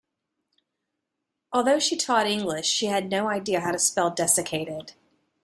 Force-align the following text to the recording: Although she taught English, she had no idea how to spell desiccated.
Although 1.53 1.77
she 1.77 1.95
taught 1.95 2.25
English, 2.25 2.65
she 2.65 2.87
had 2.87 3.11
no 3.11 3.27
idea 3.29 3.59
how 3.59 3.69
to 3.71 3.77
spell 3.77 4.09
desiccated. 4.09 4.93